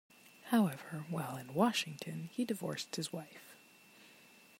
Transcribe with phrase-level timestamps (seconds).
[0.45, 3.55] However, while in Washington, he divorced his wife.